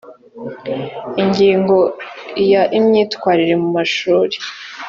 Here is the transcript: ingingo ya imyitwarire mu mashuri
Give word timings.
ingingo 1.21 1.77
ya 2.51 2.63
imyitwarire 2.77 3.53
mu 3.61 3.69
mashuri 3.77 4.35